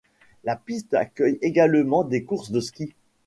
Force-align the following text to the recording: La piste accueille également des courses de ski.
La 0.45 0.55
piste 0.55 0.95
accueille 0.95 1.37
également 1.43 2.03
des 2.03 2.23
courses 2.23 2.49
de 2.49 2.59
ski. 2.59 2.95